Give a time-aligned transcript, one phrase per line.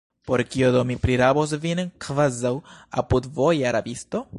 [0.27, 2.55] Por kio do mi prirabos vin, kvazaŭ
[3.03, 4.29] apudvoja rabisto?